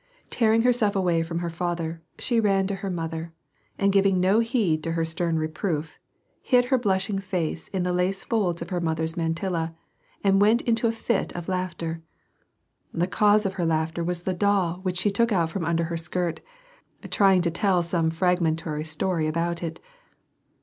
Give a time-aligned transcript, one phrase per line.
[0.31, 3.33] Tearing herself away from her father, she mn to her mother,
[3.77, 5.99] and giving no heed to her stern reproof,
[6.41, 9.75] hid her blushing face in the lace folds of her mother's mantilla,
[10.23, 11.31] and went into a fit.
[11.35, 12.01] of laughter.
[12.91, 15.97] The cause of her laughter was the doll, which she took out from under her
[15.97, 16.41] skirt,
[17.11, 19.79] trying to tell some frag mentary story about it.